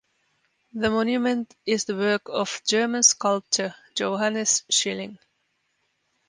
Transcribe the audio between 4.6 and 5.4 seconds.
Schilling.